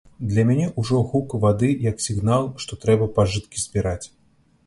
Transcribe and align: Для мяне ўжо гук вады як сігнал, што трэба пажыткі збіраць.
Для 0.29 0.43
мяне 0.51 0.63
ўжо 0.83 1.01
гук 1.09 1.33
вады 1.43 1.67
як 1.83 2.01
сігнал, 2.07 2.49
што 2.65 2.79
трэба 2.85 3.11
пажыткі 3.19 3.63
збіраць. 3.67 4.05